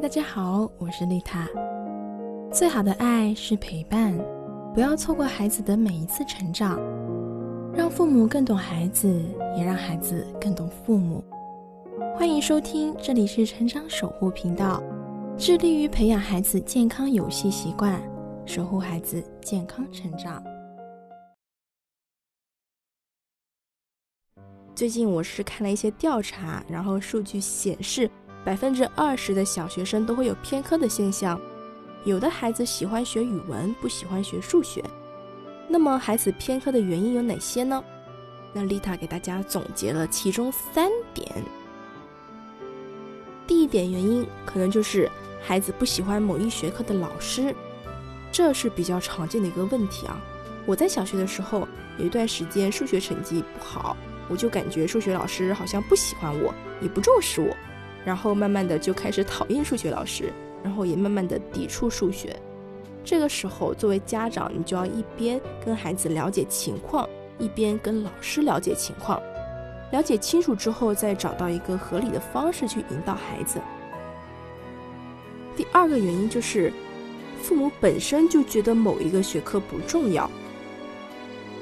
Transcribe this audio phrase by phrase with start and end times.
[0.00, 1.48] 大家好，我是丽塔。
[2.52, 4.16] 最好的爱是陪伴，
[4.72, 6.78] 不要错过孩子的每一次成长，
[7.74, 9.08] 让父母更懂孩子，
[9.56, 11.24] 也让孩子更懂父母。
[12.16, 14.80] 欢迎收听，这里是成长守护频道，
[15.36, 18.00] 致力于培养孩子健康游戏习惯，
[18.46, 20.40] 守护孩子健康成长。
[24.76, 28.08] 最近我是看了一些调查，然后数据显示。
[28.44, 31.40] 百分之二十的小学生都会有偏科的现象，
[32.04, 34.82] 有的孩子喜欢学语文，不喜欢学数学。
[35.68, 37.82] 那么孩子偏科的原因有哪些呢？
[38.52, 41.30] 那丽塔给大家总结了其中三点。
[43.46, 45.10] 第一点原因可能就是
[45.42, 47.54] 孩子不喜欢某一学科的老师，
[48.32, 50.18] 这是比较常见的一个问题啊。
[50.64, 51.68] 我在小学的时候
[51.98, 53.96] 有一段时间数学成绩不好，
[54.28, 57.54] 我就感觉数学老师好像不喜欢我，也不重视我。
[58.04, 62.34] 然后慢慢的就开始讨厌数学老师，然后也慢慢的抵触数学。
[63.04, 69.20] 这个时候，作为家长，你就要一边跟孩子了解情况，一边跟老师了解情况，
[69.92, 73.60] 了解清楚之后，再找到一个合理的方式去引导孩子。
[75.56, 76.72] 第二个原因就是，
[77.42, 80.30] 父母本身就觉得某一个学科不重要。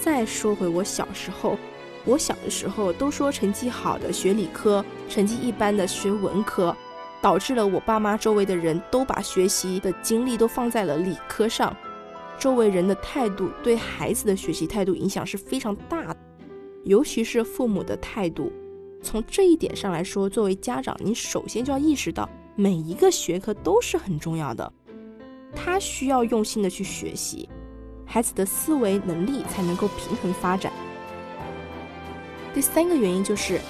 [0.00, 1.58] 再说回我小时候。
[2.04, 6.76] 我小的时候都说成绩好的学理科，成绩一般的学文科，
[7.20, 11.74] 导致了我爸妈周围的人都把学习的精力都放在了理科上。
[12.38, 16.16] 周围人的态度对孩子的学习态度影响是非常大的，
[16.84, 18.52] 尤其是父母的态度。
[19.00, 24.72] 从这一点上来说，作为家长，你首先就要意识到每一个学科都是很重要的，
[25.54, 27.48] 他需要用心的去学习，
[28.04, 30.72] 孩子的思维能力才能够平衡发展。
[32.54, 33.60] 第三个原因就是，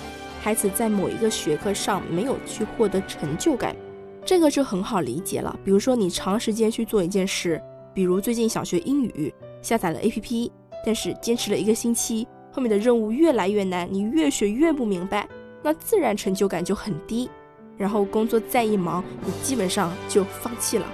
[0.42, 3.76] 孩子在某一个学科上没有去获得成就感，
[4.24, 5.56] 这个就很好理解了。
[5.64, 7.62] 比如说，你长时间去做一件事，
[7.94, 10.50] 比如最近想学英语，下载了 APP，
[10.84, 15.28] 但是坚持了一个星期，后面的任务越来越难，你越学越不明白，
[15.62, 17.30] 那自然成就感就很低。
[17.78, 20.86] 然后工作再一忙，你基本上就放弃了。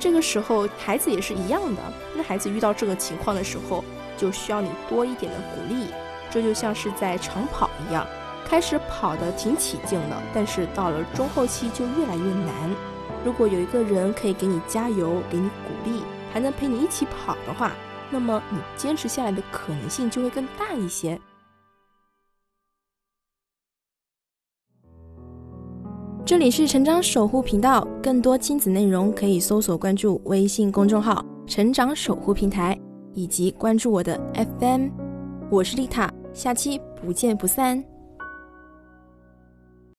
[0.00, 1.82] 这个时候，孩子也是一样的。
[2.16, 3.84] 那孩子遇到这个情况的时候，
[4.16, 5.86] 就需要你多一点的鼓励。
[6.30, 8.06] 这就像是在长跑一样，
[8.44, 12.70] 开始跑得挺起劲的，但是到了中后期就越来越难。
[13.24, 16.02] 如果有一个人可以给你加油、给你鼓励，
[16.32, 17.72] 还能陪你一起跑的话，
[18.10, 21.18] 那么你坚持下来的可能性就会更大一些。
[26.26, 32.78] 这里是成长守护频道，更多亲子内容可以搜索关注微信公众号“成长守护平台”，
[33.12, 35.03] 以及关注我的 FM。
[35.50, 36.12] 我是丽塔。
[36.32, 37.93] 下期不见不散。